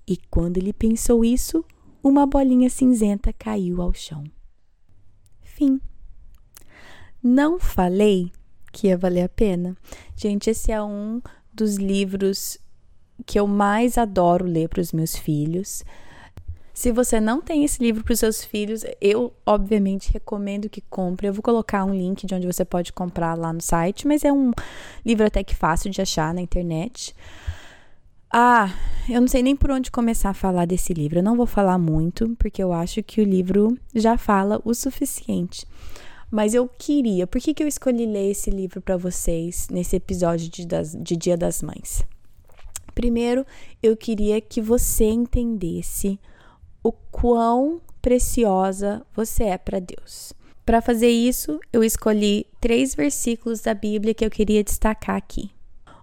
E 0.08 0.18
quando 0.30 0.58
ele 0.58 0.72
pensou 0.72 1.26
isso, 1.26 1.66
uma 2.04 2.26
bolinha 2.26 2.70
cinzenta 2.70 3.34
caiu 3.34 3.82
ao 3.82 3.94
chão. 3.94 4.24
Fim. 5.42 5.82
Não 7.24 7.60
falei 7.60 8.32
que 8.72 8.88
ia 8.88 8.98
valer 8.98 9.24
a 9.24 9.30
pena? 9.30 9.76
Gente, 10.16 10.50
esse 10.50 10.72
é 10.72 10.84
um 10.84 11.22
dos 11.52 11.78
livros 11.78 12.60
que 13.26 13.40
eu 13.40 13.48
mais 13.48 13.98
adoro 13.98 14.46
ler 14.46 14.70
para 14.70 14.82
os 14.82 14.92
meus 14.92 15.16
filhos. 15.16 15.84
Se 16.76 16.92
você 16.92 17.22
não 17.22 17.40
tem 17.40 17.64
esse 17.64 17.82
livro 17.82 18.04
para 18.04 18.12
os 18.12 18.20
seus 18.20 18.44
filhos, 18.44 18.84
eu 19.00 19.34
obviamente 19.46 20.12
recomendo 20.12 20.70
que 20.70 20.82
compre. 20.82 21.26
Eu 21.26 21.34
vou 21.34 21.42
colocar 21.42 21.86
um 21.86 21.96
link 21.96 22.28
de 22.28 22.36
onde 22.36 22.46
você 22.46 22.66
pode 22.66 22.92
comprar 22.92 23.34
lá 23.34 23.54
no 23.54 23.62
site, 23.62 24.06
mas 24.06 24.26
é 24.26 24.34
um 24.34 24.52
livro 25.06 25.26
até 25.26 25.42
que 25.42 25.56
fácil 25.56 25.90
de 25.90 26.02
achar 26.02 26.34
na 26.34 26.42
internet. 26.42 27.16
Ah, 28.30 28.76
eu 29.08 29.22
não 29.22 29.28
sei 29.30 29.42
nem 29.42 29.56
por 29.56 29.72
onde 29.72 29.90
começar 29.90 30.32
a 30.32 30.34
falar 30.34 30.66
desse 30.66 30.94
livro. 30.94 31.20
Eu 31.20 31.24
não 31.24 31.38
vou 31.38 31.46
falar 31.46 31.78
muito, 31.78 32.36
porque 32.38 32.62
eu 32.62 32.74
acho 32.74 33.02
que 33.02 33.22
o 33.22 33.24
livro 33.24 33.80
já 33.96 34.18
fala 34.18 34.62
o 34.66 34.74
suficiente. 34.74 35.66
Mas 36.30 36.54
eu 36.54 36.68
queria, 36.68 37.26
por 37.26 37.40
que, 37.40 37.54
que 37.54 37.64
eu 37.64 37.70
escolhi 37.70 38.06
ler 38.06 38.32
esse 38.32 38.50
livro 38.50 38.82
para 38.82 38.98
vocês 38.98 39.70
nesse 39.72 39.96
episódio 39.96 40.50
de, 40.50 40.68
de 40.68 41.16
Dia 41.16 41.38
das 41.38 41.62
Mães? 41.62 42.06
Primeiro, 42.94 43.46
eu 43.82 43.96
queria 43.96 44.42
que 44.42 44.62
você 44.62 45.06
entendesse 45.06 46.20
o 46.86 46.92
quão 46.92 47.82
preciosa 48.00 49.04
você 49.16 49.46
é 49.46 49.58
para 49.58 49.80
Deus. 49.80 50.34
Para 50.64 50.84
fazer 50.84 51.10
isso, 51.10 51.60
eu 51.74 51.84
escolhi 51.84 52.46
três 52.62 52.94
versículos 52.94 53.62
da 53.62 53.74
Bíblia 53.74 54.14
que 54.14 54.24
eu 54.24 54.30
queria 54.30 54.64
destacar 54.64 55.16
aqui. 55.16 55.50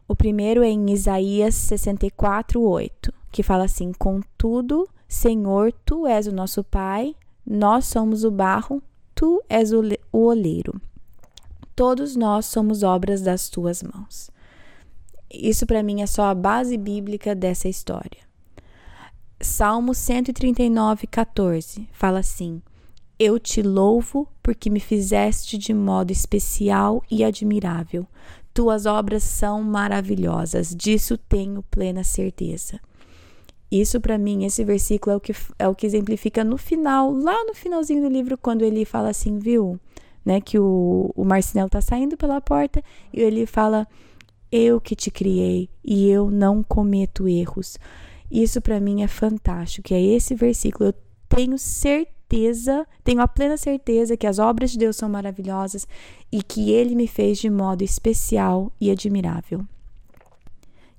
O 0.09 0.17
primeiro 0.17 0.61
é 0.61 0.69
em 0.69 0.91
Isaías 0.91 1.55
64, 1.55 2.61
8, 2.61 3.15
que 3.31 3.45
fala 3.45 3.65
assim: 3.65 3.93
Contudo, 3.93 4.89
Senhor, 5.07 5.73
tu 5.85 6.05
és 6.05 6.27
o 6.27 6.33
nosso 6.33 6.65
Pai, 6.65 7.15
nós 7.47 7.85
somos 7.85 8.25
o 8.25 8.31
barro, 8.33 8.83
tu 9.15 9.41
és 9.49 9.73
o, 9.73 9.83
o 10.13 10.19
oleiro. 10.19 10.81
Todos 11.77 12.17
nós 12.17 12.47
somos 12.47 12.83
obras 12.83 13.23
das 13.23 13.49
tuas 13.49 13.85
mãos. 13.85 14.33
Isso 15.33 15.65
para 15.65 15.83
mim 15.85 16.03
é 16.03 16.07
só 16.07 16.25
a 16.25 16.35
base 16.35 16.77
bíblica 16.77 17.37
dessa 17.37 17.69
história. 17.69 18.32
Salmo 19.43 19.93
139, 19.93 21.09
14 21.09 21.89
fala 21.93 22.21
assim: 22.21 22.63
Eu 23.19 23.41
te 23.41 23.61
louvo 23.61 24.29
porque 24.41 24.71
me 24.71 24.79
fizeste 24.79 25.59
de 25.59 25.75
modo 25.75 26.13
especial 26.13 27.03
e 27.11 27.25
admirável. 27.25 28.07
Tuas 28.55 28.87
obras 28.87 29.25
são 29.25 29.61
maravilhosas, 29.61 30.73
disso 30.73 31.19
tenho 31.19 31.61
plena 31.65 32.05
certeza. 32.05 32.79
Isso 33.69 34.01
para 34.01 34.17
mim, 34.17 34.45
esse 34.45 34.63
versículo 34.65 35.15
é 35.15 35.17
o 35.17 35.21
que 35.21 35.35
é 35.59 35.67
o 35.67 35.75
que 35.75 35.87
exemplifica 35.87 36.45
no 36.45 36.57
final, 36.57 37.11
lá 37.11 37.45
no 37.45 37.53
finalzinho 37.53 38.03
do 38.03 38.09
livro, 38.09 38.39
quando 38.39 38.63
ele 38.63 38.85
fala 38.85 39.09
assim, 39.09 39.41
viu? 39.41 39.77
Né, 40.25 40.41
que 40.41 40.57
o, 40.57 41.11
o 41.17 41.25
Marcinelo 41.25 41.69
tá 41.69 41.81
saindo 41.81 42.17
pela 42.17 42.41
porta 42.41 42.81
e 43.13 43.21
ele 43.21 43.45
fala: 43.45 43.89
Eu 44.53 44.81
que 44.81 44.95
te 44.95 45.11
criei 45.11 45.69
e 45.85 46.09
eu 46.09 46.31
não 46.31 46.63
cometo 46.63 47.27
erros. 47.27 47.77
Isso 48.33 48.63
para 48.63 48.81
mim 48.81 49.03
é 49.03 49.07
fantástico, 49.07 49.89
que 49.89 49.95
é 49.95 50.01
esse 50.01 50.35
versículo. 50.35 50.89
Eu 50.89 50.95
tenho 51.29 51.59
certeza, 51.59 52.87
tenho 53.05 53.21
a 53.21 53.29
plena 53.29 53.59
certeza 53.59 54.17
que 54.17 54.27
as 54.27 54.39
obras 54.39 54.71
de 54.71 54.79
Deus 54.79 54.97
são 54.97 55.07
maravilhosas 55.07 55.87
e 56.33 56.43
que 56.43 56.71
ele 56.71 56.95
me 56.95 57.07
fez 57.07 57.37
de 57.37 57.51
modo 57.51 57.83
especial 57.83 58.73
e 58.81 58.91
admirável. 58.91 59.63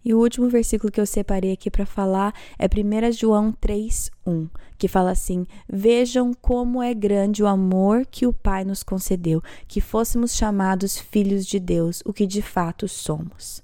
E 0.06 0.14
o 0.14 0.20
último 0.20 0.48
versículo 0.48 0.92
que 0.92 1.02
eu 1.02 1.08
separei 1.08 1.54
aqui 1.54 1.72
para 1.72 1.88
falar 1.88 2.36
é 2.60 2.68
1 2.68 3.12
João 3.14 3.52
3:1, 3.52 4.48
que 4.78 4.88
fala 4.88 5.10
assim: 5.10 5.48
"Vejam 5.68 6.36
como 6.40 6.84
é 6.84 6.94
grande 6.94 7.42
o 7.42 7.48
amor 7.48 8.06
que 8.06 8.28
o 8.28 8.34
Pai 8.34 8.64
nos 8.64 8.84
concedeu, 8.84 9.42
que 9.68 9.82
fôssemos 9.82 10.36
chamados 10.36 11.00
filhos 11.00 11.48
de 11.48 11.60
Deus, 11.60 12.04
o 12.06 12.14
que 12.14 12.28
de 12.28 12.44
fato 12.44 12.88
somos." 12.88 13.64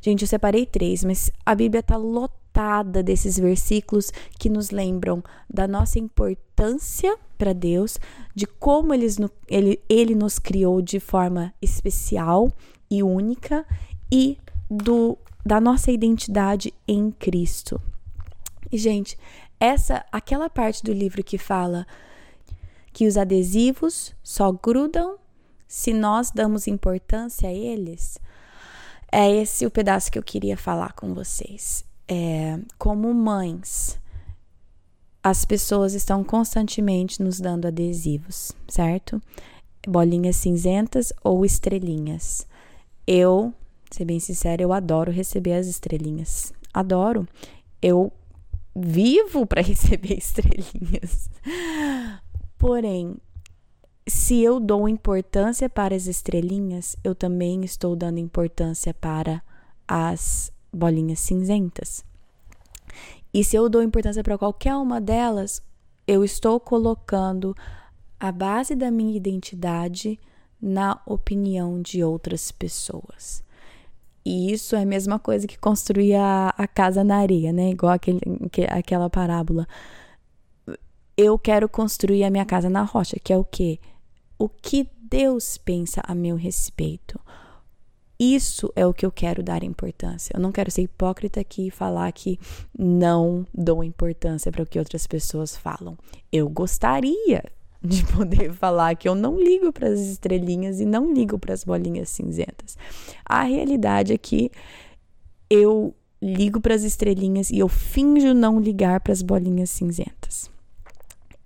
Gente, 0.00 0.22
eu 0.22 0.28
separei 0.28 0.64
três, 0.64 1.04
mas 1.04 1.30
a 1.44 1.54
Bíblia 1.54 1.80
está 1.80 1.96
lotada 1.96 2.41
desses 3.04 3.38
versículos 3.38 4.12
que 4.38 4.48
nos 4.48 4.70
lembram 4.70 5.22
da 5.48 5.66
nossa 5.66 5.98
importância 5.98 7.16
para 7.38 7.52
Deus, 7.52 7.98
de 8.34 8.46
como 8.46 8.92
eles, 8.92 9.18
ele, 9.48 9.80
ele 9.88 10.14
nos 10.14 10.38
criou 10.38 10.82
de 10.82 11.00
forma 11.00 11.52
especial 11.60 12.52
e 12.90 13.02
única 13.02 13.66
e 14.12 14.38
do, 14.70 15.16
da 15.44 15.60
nossa 15.60 15.90
identidade 15.90 16.72
em 16.86 17.10
Cristo. 17.10 17.80
E, 18.70 18.78
gente, 18.78 19.18
essa, 19.58 20.04
aquela 20.12 20.50
parte 20.50 20.82
do 20.84 20.92
livro 20.92 21.24
que 21.24 21.38
fala 21.38 21.86
que 22.92 23.06
os 23.06 23.16
adesivos 23.16 24.14
só 24.22 24.52
grudam 24.52 25.16
se 25.66 25.94
nós 25.94 26.30
damos 26.30 26.66
importância 26.66 27.48
a 27.48 27.52
eles, 27.52 28.18
é 29.10 29.30
esse 29.30 29.64
o 29.64 29.70
pedaço 29.70 30.12
que 30.12 30.18
eu 30.18 30.22
queria 30.22 30.56
falar 30.56 30.92
com 30.92 31.14
vocês 31.14 31.90
é, 32.08 32.58
como 32.78 33.12
mães, 33.14 33.98
as 35.22 35.44
pessoas 35.44 35.94
estão 35.94 36.24
constantemente 36.24 37.22
nos 37.22 37.40
dando 37.40 37.66
adesivos, 37.66 38.52
certo? 38.68 39.20
Bolinhas 39.86 40.36
cinzentas 40.36 41.12
ou 41.22 41.44
estrelinhas. 41.44 42.46
Eu, 43.06 43.52
ser 43.90 44.04
bem 44.04 44.18
sincera, 44.18 44.62
eu 44.62 44.72
adoro 44.72 45.12
receber 45.12 45.54
as 45.54 45.66
estrelinhas. 45.66 46.52
Adoro. 46.74 47.26
Eu 47.80 48.12
vivo 48.74 49.46
para 49.46 49.62
receber 49.62 50.18
estrelinhas. 50.18 51.30
Porém, 52.58 53.16
se 54.06 54.40
eu 54.42 54.58
dou 54.58 54.88
importância 54.88 55.68
para 55.68 55.94
as 55.94 56.06
estrelinhas, 56.06 56.96
eu 57.04 57.14
também 57.14 57.64
estou 57.64 57.94
dando 57.94 58.18
importância 58.18 58.92
para 58.92 59.42
as 59.86 60.51
bolinhas 60.72 61.20
cinzentas. 61.20 62.04
E 63.32 63.42
se 63.44 63.56
eu 63.56 63.68
dou 63.68 63.82
importância 63.82 64.22
para 64.22 64.38
qualquer 64.38 64.76
uma 64.76 65.00
delas, 65.00 65.62
eu 66.06 66.24
estou 66.24 66.58
colocando 66.60 67.56
a 68.18 68.30
base 68.30 68.74
da 68.74 68.90
minha 68.90 69.16
identidade 69.16 70.18
na 70.60 71.00
opinião 71.06 71.80
de 71.82 72.04
outras 72.04 72.52
pessoas. 72.52 73.42
E 74.24 74.52
isso 74.52 74.76
é 74.76 74.82
a 74.82 74.86
mesma 74.86 75.18
coisa 75.18 75.48
que 75.48 75.58
construir 75.58 76.14
a, 76.14 76.54
a 76.56 76.68
casa 76.68 77.02
na 77.02 77.16
areia, 77.16 77.52
né? 77.52 77.70
Igual 77.70 77.92
aquele, 77.92 78.20
que, 78.52 78.62
aquela 78.62 79.10
parábola. 79.10 79.66
Eu 81.16 81.38
quero 81.38 81.68
construir 81.68 82.22
a 82.22 82.30
minha 82.30 82.44
casa 82.44 82.70
na 82.70 82.82
rocha, 82.82 83.16
que 83.22 83.32
é 83.32 83.36
o 83.36 83.44
quê? 83.44 83.80
O 84.38 84.48
que 84.48 84.88
Deus 85.02 85.58
pensa 85.58 86.00
a 86.06 86.14
meu 86.14 86.36
respeito. 86.36 87.20
Isso 88.22 88.72
é 88.76 88.86
o 88.86 88.94
que 88.94 89.04
eu 89.04 89.10
quero 89.10 89.42
dar 89.42 89.64
importância. 89.64 90.32
Eu 90.32 90.40
não 90.40 90.52
quero 90.52 90.70
ser 90.70 90.82
hipócrita 90.82 91.40
aqui 91.40 91.66
e 91.66 91.70
falar 91.72 92.12
que 92.12 92.38
não 92.78 93.44
dou 93.52 93.82
importância 93.82 94.52
para 94.52 94.62
o 94.62 94.66
que 94.66 94.78
outras 94.78 95.08
pessoas 95.08 95.56
falam. 95.56 95.98
Eu 96.30 96.48
gostaria 96.48 97.42
de 97.82 98.06
poder 98.14 98.52
falar 98.52 98.94
que 98.94 99.08
eu 99.08 99.16
não 99.16 99.36
ligo 99.40 99.72
para 99.72 99.88
as 99.88 99.98
estrelinhas 99.98 100.78
e 100.78 100.84
não 100.84 101.12
ligo 101.12 101.36
para 101.36 101.52
as 101.52 101.64
bolinhas 101.64 102.10
cinzentas. 102.10 102.78
A 103.24 103.42
realidade 103.42 104.12
é 104.12 104.18
que 104.18 104.52
eu 105.50 105.92
ligo 106.22 106.60
para 106.60 106.76
as 106.76 106.84
estrelinhas 106.84 107.50
e 107.50 107.58
eu 107.58 107.66
finjo 107.66 108.32
não 108.32 108.60
ligar 108.60 109.00
para 109.00 109.12
as 109.12 109.20
bolinhas 109.20 109.70
cinzentas. 109.70 110.48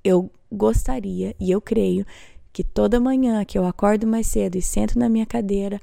Eu 0.05 0.31
gostaria 0.53 1.35
e 1.41 1.51
eu 1.51 1.59
creio 1.59 2.05
que 2.57 2.65
toda 2.65 2.99
manhã 2.99 3.45
que 3.45 3.59
eu 3.59 3.67
acordo 3.67 4.07
mais 4.07 4.27
cedo 4.29 4.57
e 4.57 4.63
sento 4.63 4.99
na 4.99 5.11
minha 5.11 5.27
cadeira, 5.27 5.79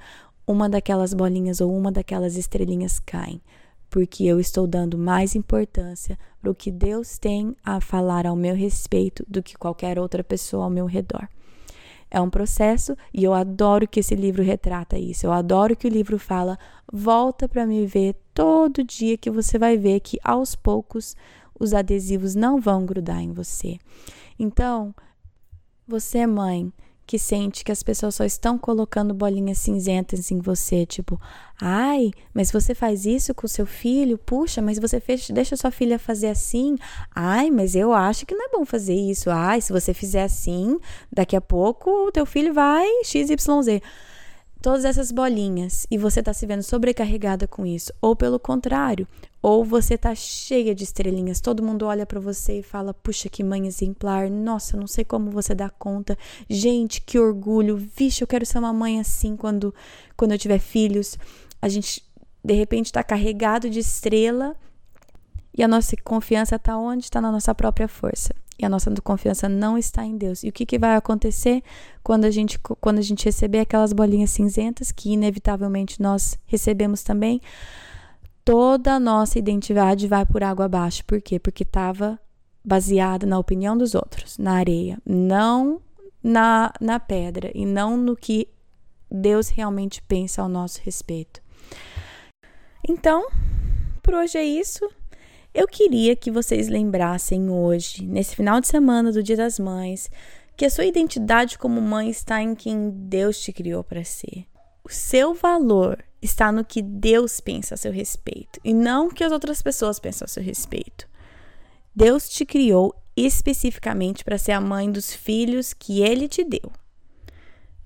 uma 0.45 0.69
daquelas 0.69 1.13
bolinhas 1.13 1.61
ou 1.61 1.75
uma 1.75 1.91
daquelas 1.91 2.35
estrelinhas 2.35 2.99
caem, 2.99 3.41
porque 3.89 4.23
eu 4.23 4.39
estou 4.39 4.67
dando 4.67 4.97
mais 4.97 5.35
importância 5.35 6.17
para 6.41 6.51
o 6.51 6.55
que 6.55 6.71
Deus 6.71 7.17
tem 7.17 7.55
a 7.63 7.79
falar 7.79 8.25
ao 8.25 8.35
meu 8.35 8.55
respeito 8.55 9.25
do 9.27 9.41
que 9.41 9.57
qualquer 9.57 9.97
outra 9.97 10.23
pessoa 10.23 10.65
ao 10.65 10.69
meu 10.69 10.85
redor. 10.85 11.27
É 12.09 12.21
um 12.21 12.29
processo 12.29 12.95
e 13.11 13.23
eu 13.23 13.33
adoro 13.33 13.87
que 13.87 13.99
esse 13.99 14.13
livro 14.13 14.43
retrata 14.43 14.99
isso. 14.99 15.25
Eu 15.25 15.31
adoro 15.31 15.75
que 15.75 15.87
o 15.87 15.89
livro 15.89 16.19
fala: 16.19 16.59
volta 16.91 17.49
para 17.49 17.65
me 17.65 17.87
ver 17.87 18.15
todo 18.35 18.83
dia 18.83 19.17
que 19.17 19.31
você 19.31 19.57
vai 19.57 19.77
ver 19.77 19.99
que 19.99 20.19
aos 20.23 20.55
poucos 20.55 21.15
os 21.59 21.73
adesivos 21.73 22.35
não 22.35 22.59
vão 22.59 22.85
grudar 22.85 23.21
em 23.21 23.31
você. 23.31 23.79
Então, 24.37 24.93
você, 25.87 26.27
mãe, 26.27 26.71
que 27.05 27.19
sente 27.19 27.63
que 27.63 27.71
as 27.71 27.83
pessoas 27.83 28.15
só 28.15 28.23
estão 28.23 28.57
colocando 28.57 29.13
bolinhas 29.13 29.57
cinzentas 29.57 30.31
em 30.31 30.39
você, 30.39 30.85
tipo, 30.85 31.19
ai, 31.61 32.11
mas 32.33 32.51
você 32.51 32.73
faz 32.73 33.05
isso 33.05 33.33
com 33.33 33.47
seu 33.47 33.65
filho? 33.65 34.17
Puxa, 34.17 34.61
mas 34.61 34.79
você 34.79 34.99
fez, 34.99 35.29
deixa 35.29 35.55
sua 35.55 35.71
filha 35.71 35.99
fazer 35.99 36.27
assim? 36.27 36.75
Ai, 37.13 37.51
mas 37.51 37.75
eu 37.75 37.93
acho 37.93 38.25
que 38.25 38.35
não 38.35 38.45
é 38.45 38.49
bom 38.49 38.65
fazer 38.65 38.95
isso. 38.95 39.29
Ai, 39.29 39.61
se 39.61 39.71
você 39.71 39.93
fizer 39.93 40.23
assim, 40.23 40.79
daqui 41.11 41.35
a 41.35 41.41
pouco 41.41 41.89
o 42.07 42.11
teu 42.11 42.25
filho 42.25 42.53
vai 42.53 42.87
XYZ 43.03 43.81
todas 44.63 44.85
essas 44.85 45.11
bolinhas 45.11 45.85
e 45.91 45.97
você 45.97 46.21
está 46.21 46.33
se 46.33 46.45
vendo 46.45 46.63
sobrecarregada 46.63 47.45
com 47.45 47.65
isso, 47.65 47.91
ou 48.01 48.15
pelo 48.15 48.39
contrário, 48.39 49.05
ou 49.41 49.65
você 49.65 49.97
tá 49.97 50.15
cheia 50.15 50.73
de 50.73 50.85
estrelinhas, 50.85 51.41
todo 51.41 51.61
mundo 51.61 51.85
olha 51.85 52.05
para 52.05 52.19
você 52.21 52.59
e 52.59 52.63
fala: 52.63 52.93
"Puxa, 52.93 53.27
que 53.27 53.43
mãe 53.43 53.67
exemplar. 53.67 54.29
Nossa, 54.29 54.77
não 54.77 54.87
sei 54.87 55.03
como 55.03 55.29
você 55.29 55.53
dá 55.53 55.69
conta. 55.69 56.17
Gente, 56.49 57.01
que 57.01 57.19
orgulho. 57.19 57.75
Vixe, 57.75 58.23
eu 58.23 58.27
quero 58.27 58.45
ser 58.45 58.57
uma 58.59 58.71
mãe 58.71 59.01
assim 59.01 59.35
quando 59.35 59.75
quando 60.15 60.31
eu 60.31 60.37
tiver 60.37 60.59
filhos". 60.59 61.17
A 61.61 61.67
gente 61.67 62.01
de 62.41 62.53
repente 62.53 62.85
está 62.85 63.03
carregado 63.03 63.69
de 63.69 63.79
estrela 63.79 64.55
e 65.57 65.61
a 65.61 65.67
nossa 65.67 65.95
confiança 66.03 66.55
está 66.55 66.77
onde? 66.77 67.03
Está 67.03 67.19
na 67.19 67.31
nossa 67.31 67.53
própria 67.53 67.87
força. 67.89 68.33
E 68.59 68.65
a 68.65 68.69
nossa 68.69 68.91
confiança 69.01 69.49
não 69.49 69.77
está 69.77 70.05
em 70.05 70.17
Deus. 70.17 70.43
E 70.43 70.49
o 70.49 70.51
que, 70.51 70.65
que 70.65 70.77
vai 70.77 70.95
acontecer 70.95 71.63
quando 72.03 72.25
a, 72.25 72.31
gente, 72.31 72.59
quando 72.59 72.99
a 72.99 73.01
gente 73.01 73.25
receber 73.25 73.59
aquelas 73.59 73.93
bolinhas 73.93 74.31
cinzentas, 74.31 74.91
que 74.91 75.11
inevitavelmente 75.11 76.01
nós 76.01 76.37
recebemos 76.45 77.03
também? 77.03 77.41
toda 78.43 78.93
a 78.95 78.99
nossa 78.99 79.39
identidade 79.39 80.07
vai 80.07 80.25
por 80.25 80.43
água 80.43 80.65
abaixo. 80.65 81.03
Por 81.05 81.21
quê? 81.21 81.39
Porque 81.39 81.63
estava 81.63 82.19
baseada 82.63 83.25
na 83.25 83.39
opinião 83.39 83.77
dos 83.77 83.95
outros, 83.95 84.37
na 84.37 84.53
areia, 84.53 84.97
não 85.05 85.81
na, 86.21 86.71
na 86.79 86.99
pedra 86.99 87.51
e 87.53 87.65
não 87.65 87.97
no 87.97 88.15
que 88.15 88.47
Deus 89.11 89.49
realmente 89.49 90.01
pensa 90.01 90.41
ao 90.41 90.49
nosso 90.49 90.79
respeito. 90.83 91.41
Então, 92.87 93.27
por 94.01 94.13
hoje 94.13 94.37
é 94.37 94.43
isso. 94.43 94.89
Eu 95.53 95.67
queria 95.67 96.15
que 96.15 96.31
vocês 96.31 96.67
lembrassem 96.67 97.47
hoje, 97.47 98.03
nesse 98.03 98.35
final 98.35 98.59
de 98.59 98.67
semana 98.67 99.11
do 99.11 99.21
Dia 99.21 99.37
das 99.37 99.59
Mães, 99.59 100.09
que 100.57 100.65
a 100.65 100.69
sua 100.69 100.83
identidade 100.83 101.59
como 101.59 101.79
mãe 101.79 102.09
está 102.09 102.41
em 102.41 102.55
quem 102.55 102.89
Deus 102.89 103.39
te 103.39 103.53
criou 103.53 103.83
para 103.83 104.03
ser. 104.03 104.47
O 104.83 104.89
seu 104.89 105.35
valor 105.35 106.03
está 106.19 106.51
no 106.51 106.65
que 106.65 106.81
Deus 106.81 107.39
pensa 107.39 107.75
a 107.75 107.77
seu 107.77 107.91
respeito 107.91 108.59
e 108.63 108.73
não 108.73 109.09
que 109.09 109.23
as 109.23 109.31
outras 109.31 109.61
pessoas 109.61 109.99
pensam 109.99 110.25
a 110.25 110.27
seu 110.27 110.41
respeito. 110.41 111.07
Deus 111.95 112.27
te 112.27 112.47
criou 112.47 112.95
especificamente 113.15 114.23
para 114.23 114.39
ser 114.39 114.53
a 114.53 114.61
mãe 114.61 114.91
dos 114.91 115.13
filhos 115.13 115.71
que 115.71 116.01
ele 116.01 116.27
te 116.27 116.43
deu. 116.43 116.71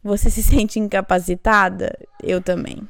Você 0.02 0.30
se 0.30 0.42
sente 0.44 0.80
incapacitada? 0.80 1.94
Eu 2.24 2.42
também. 2.42 2.88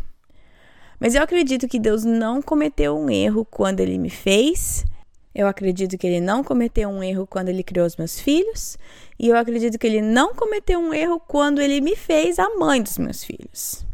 Mas 1.00 1.16
eu 1.16 1.22
acredito 1.22 1.68
que 1.68 1.80
Deus 1.80 2.04
não 2.04 2.42
cometeu 2.42 2.98
um 2.98 3.10
erro 3.10 3.46
quando 3.46 3.80
ele 3.80 3.98
me 3.98 4.10
fez. 4.10 4.86
Eu 5.34 5.48
acredito 5.48 5.98
que 5.98 6.08
ele 6.08 6.20
não 6.20 6.44
cometeu 6.44 6.90
um 6.90 7.04
erro 7.04 7.28
quando 7.28 7.50
ele 7.50 7.64
criou 7.64 7.86
os 7.86 7.96
meus 7.96 8.20
filhos. 8.20 8.78
E 9.20 9.28
eu 9.30 9.38
acredito 9.38 9.78
que 9.78 9.86
ele 9.86 10.02
não 10.02 10.34
cometeu 10.34 10.80
um 10.80 10.94
erro 10.94 11.20
quando 11.20 11.62
ele 11.62 11.80
me 11.80 11.96
fez 11.96 12.40
a 12.40 12.50
mãe 12.56 12.82
dos 12.82 12.98
meus 12.98 13.24
filhos. 13.24 13.86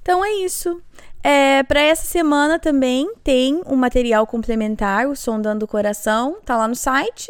Então 0.00 0.24
é 0.24 0.30
isso. 0.36 0.80
É, 1.22 1.62
para 1.64 1.80
essa 1.80 2.06
semana 2.06 2.58
também 2.58 3.12
tem 3.24 3.60
um 3.66 3.74
material 3.74 4.26
complementar, 4.26 5.08
o 5.08 5.16
Sondando 5.16 5.64
o 5.64 5.68
Coração, 5.68 6.38
tá 6.44 6.56
lá 6.56 6.68
no 6.68 6.76
site. 6.76 7.28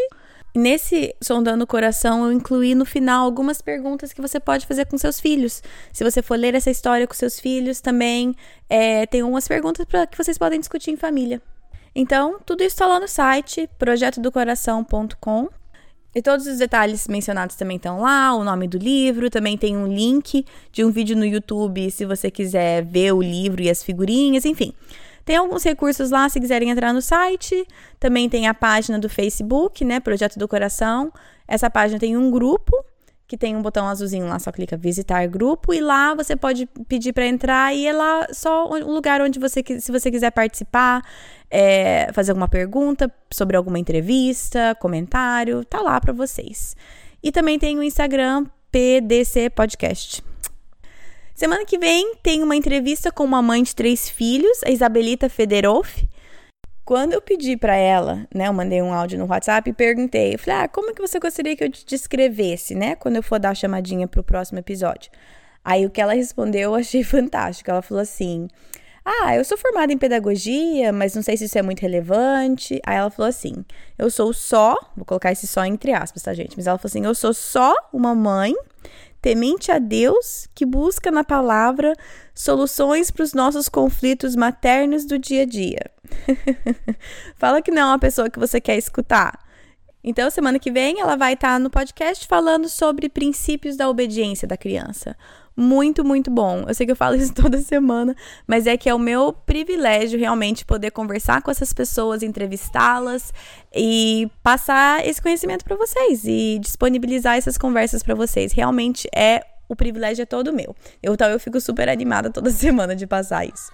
Nesse 0.58 1.14
Sondando 1.22 1.62
o 1.62 1.66
Coração, 1.68 2.24
eu 2.24 2.32
incluí 2.32 2.74
no 2.74 2.84
final 2.84 3.24
algumas 3.24 3.62
perguntas 3.62 4.12
que 4.12 4.20
você 4.20 4.40
pode 4.40 4.66
fazer 4.66 4.86
com 4.86 4.98
seus 4.98 5.20
filhos. 5.20 5.62
Se 5.92 6.02
você 6.02 6.20
for 6.20 6.36
ler 6.36 6.52
essa 6.52 6.68
história 6.68 7.06
com 7.06 7.14
seus 7.14 7.38
filhos, 7.38 7.80
também 7.80 8.34
é, 8.68 9.06
tem 9.06 9.22
umas 9.22 9.46
perguntas 9.46 9.84
para 9.84 10.04
que 10.04 10.18
vocês 10.18 10.36
podem 10.36 10.58
discutir 10.58 10.90
em 10.90 10.96
família. 10.96 11.40
Então, 11.94 12.40
tudo 12.44 12.62
isso 12.64 12.74
está 12.74 12.88
lá 12.88 12.98
no 12.98 13.06
site 13.06 13.70
projetodocoração.com. 13.78 15.48
E 16.12 16.20
todos 16.20 16.48
os 16.48 16.58
detalhes 16.58 17.06
mencionados 17.06 17.54
também 17.54 17.76
estão 17.76 18.00
lá, 18.00 18.34
o 18.34 18.42
nome 18.42 18.66
do 18.66 18.78
livro, 18.78 19.30
também 19.30 19.56
tem 19.56 19.76
um 19.76 19.86
link 19.86 20.44
de 20.72 20.84
um 20.84 20.90
vídeo 20.90 21.16
no 21.16 21.24
YouTube 21.24 21.88
se 21.92 22.04
você 22.04 22.32
quiser 22.32 22.84
ver 22.84 23.12
o 23.12 23.22
livro 23.22 23.62
e 23.62 23.70
as 23.70 23.84
figurinhas, 23.84 24.44
enfim. 24.44 24.74
Tem 25.28 25.36
alguns 25.36 25.62
recursos 25.62 26.10
lá 26.10 26.26
se 26.30 26.40
quiserem 26.40 26.70
entrar 26.70 26.90
no 26.90 27.02
site. 27.02 27.66
Também 28.00 28.30
tem 28.30 28.48
a 28.48 28.54
página 28.54 28.98
do 28.98 29.10
Facebook, 29.10 29.84
né, 29.84 30.00
Projeto 30.00 30.38
do 30.38 30.48
Coração. 30.48 31.12
Essa 31.46 31.68
página 31.68 32.00
tem 32.00 32.16
um 32.16 32.30
grupo 32.30 32.74
que 33.26 33.36
tem 33.36 33.54
um 33.54 33.60
botão 33.60 33.86
azulzinho 33.86 34.26
lá, 34.26 34.38
só 34.38 34.50
clica 34.50 34.74
visitar 34.74 35.26
grupo 35.26 35.74
e 35.74 35.82
lá 35.82 36.14
você 36.14 36.34
pode 36.34 36.64
pedir 36.88 37.12
para 37.12 37.26
entrar 37.26 37.76
e 37.76 37.86
é 37.86 37.92
lá 37.92 38.26
só 38.32 38.70
um 38.70 38.90
lugar 38.90 39.20
onde 39.20 39.38
você, 39.38 39.62
se 39.78 39.92
você 39.92 40.10
quiser 40.10 40.30
participar, 40.30 41.02
é, 41.50 42.10
fazer 42.14 42.30
alguma 42.30 42.48
pergunta 42.48 43.12
sobre 43.30 43.54
alguma 43.54 43.78
entrevista, 43.78 44.74
comentário, 44.80 45.62
tá 45.62 45.82
lá 45.82 46.00
para 46.00 46.14
vocês. 46.14 46.74
E 47.22 47.30
também 47.30 47.58
tem 47.58 47.78
o 47.78 47.82
Instagram 47.82 48.46
PDC 48.72 49.50
Podcast. 49.50 50.24
Semana 51.38 51.64
que 51.64 51.78
vem 51.78 52.16
tem 52.20 52.42
uma 52.42 52.56
entrevista 52.56 53.12
com 53.12 53.22
uma 53.22 53.40
mãe 53.40 53.62
de 53.62 53.72
três 53.72 54.08
filhos, 54.08 54.60
a 54.66 54.72
Isabelita 54.72 55.28
Federoff. 55.28 56.04
Quando 56.84 57.12
eu 57.12 57.22
pedi 57.22 57.56
para 57.56 57.76
ela, 57.76 58.26
né, 58.34 58.48
eu 58.48 58.52
mandei 58.52 58.82
um 58.82 58.92
áudio 58.92 59.20
no 59.20 59.26
WhatsApp 59.26 59.70
e 59.70 59.72
perguntei, 59.72 60.34
eu 60.34 60.38
falei, 60.40 60.64
ah, 60.64 60.68
como 60.68 60.92
que 60.92 61.00
você 61.00 61.20
gostaria 61.20 61.54
que 61.54 61.62
eu 61.62 61.70
te 61.70 61.86
descrevesse, 61.86 62.74
né, 62.74 62.96
quando 62.96 63.14
eu 63.14 63.22
for 63.22 63.38
dar 63.38 63.50
a 63.50 63.54
chamadinha 63.54 64.08
pro 64.08 64.24
próximo 64.24 64.58
episódio? 64.58 65.12
Aí 65.64 65.86
o 65.86 65.90
que 65.90 66.00
ela 66.00 66.12
respondeu 66.12 66.72
eu 66.72 66.74
achei 66.74 67.04
fantástico. 67.06 67.70
Ela 67.70 67.82
falou 67.82 68.02
assim: 68.02 68.48
Ah, 69.04 69.36
eu 69.36 69.44
sou 69.44 69.56
formada 69.56 69.92
em 69.92 69.98
pedagogia, 69.98 70.92
mas 70.92 71.14
não 71.14 71.22
sei 71.22 71.36
se 71.36 71.44
isso 71.44 71.56
é 71.56 71.62
muito 71.62 71.82
relevante. 71.82 72.80
Aí 72.84 72.96
ela 72.96 73.10
falou 73.10 73.28
assim: 73.28 73.64
Eu 73.96 74.10
sou 74.10 74.32
só, 74.32 74.76
vou 74.96 75.04
colocar 75.04 75.30
esse 75.30 75.46
só 75.46 75.64
entre 75.64 75.92
aspas, 75.92 76.20
tá, 76.20 76.34
gente? 76.34 76.56
Mas 76.56 76.66
ela 76.66 76.78
falou 76.78 76.88
assim: 76.88 77.04
Eu 77.04 77.14
sou 77.14 77.32
só 77.32 77.72
uma 77.92 78.12
mãe 78.12 78.52
temente 79.20 79.70
a 79.70 79.78
Deus 79.78 80.48
que 80.54 80.64
busca 80.64 81.10
na 81.10 81.24
palavra 81.24 81.94
soluções 82.34 83.10
para 83.10 83.24
os 83.24 83.32
nossos 83.32 83.68
conflitos 83.68 84.36
maternos 84.36 85.04
do 85.04 85.18
dia 85.18 85.42
a 85.42 85.46
dia. 85.46 85.90
Fala 87.36 87.60
que 87.60 87.70
não 87.70 87.82
é 87.82 87.84
uma 87.86 87.98
pessoa 87.98 88.30
que 88.30 88.38
você 88.38 88.60
quer 88.60 88.76
escutar. 88.76 89.38
Então, 90.02 90.30
semana 90.30 90.58
que 90.58 90.70
vem, 90.70 91.00
ela 91.00 91.16
vai 91.16 91.34
estar 91.34 91.58
no 91.58 91.68
podcast 91.68 92.26
falando 92.26 92.68
sobre 92.68 93.08
princípios 93.08 93.76
da 93.76 93.88
obediência 93.88 94.46
da 94.46 94.56
criança. 94.56 95.16
Muito, 95.60 96.04
muito 96.04 96.30
bom. 96.30 96.64
Eu 96.68 96.72
sei 96.72 96.86
que 96.86 96.92
eu 96.92 96.96
falo 96.96 97.16
isso 97.18 97.34
toda 97.34 97.58
semana, 97.58 98.14
mas 98.46 98.68
é 98.68 98.76
que 98.76 98.88
é 98.88 98.94
o 98.94 98.98
meu 98.98 99.32
privilégio 99.32 100.16
realmente 100.16 100.64
poder 100.64 100.92
conversar 100.92 101.42
com 101.42 101.50
essas 101.50 101.72
pessoas, 101.72 102.22
entrevistá-las 102.22 103.32
e 103.74 104.30
passar 104.40 105.04
esse 105.04 105.20
conhecimento 105.20 105.64
para 105.64 105.74
vocês 105.74 106.22
e 106.24 106.60
disponibilizar 106.60 107.36
essas 107.36 107.58
conversas 107.58 108.04
para 108.04 108.14
vocês. 108.14 108.52
Realmente 108.52 109.08
é 109.12 109.44
o 109.68 109.74
privilégio 109.74 110.22
é 110.22 110.26
todo 110.26 110.52
meu. 110.52 110.76
Eu, 111.02 111.14
então, 111.14 111.28
eu 111.28 111.40
fico 111.40 111.60
super 111.60 111.88
animada 111.88 112.30
toda 112.30 112.50
semana 112.52 112.94
de 112.94 113.04
passar 113.04 113.44
isso. 113.44 113.72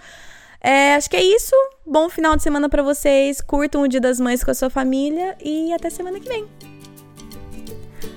É, 0.62 0.94
acho 0.94 1.10
que 1.10 1.16
é 1.16 1.22
isso. 1.22 1.54
Bom 1.86 2.08
final 2.08 2.34
de 2.34 2.42
semana 2.42 2.66
para 2.66 2.82
vocês. 2.82 3.42
Curtam 3.42 3.82
o 3.82 3.88
Dia 3.88 4.00
das 4.00 4.18
Mães 4.18 4.42
com 4.42 4.50
a 4.50 4.54
sua 4.54 4.70
família 4.70 5.36
e 5.44 5.70
até 5.74 5.90
semana 5.90 6.18
que 6.18 6.28
vem. 6.30 6.73